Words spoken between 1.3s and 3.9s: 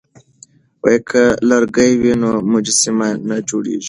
لرګی وي نو مجسمه نه نړیږي.